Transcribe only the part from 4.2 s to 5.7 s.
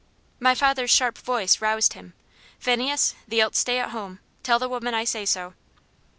Tell the woman I say so."